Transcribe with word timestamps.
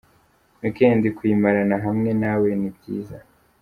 Weekend 0.61 1.03
kuyimarana 1.17 1.75
hamwe 1.85 2.11
nawe 2.21 2.49
ni 2.59 2.69
byiza. 2.75 3.17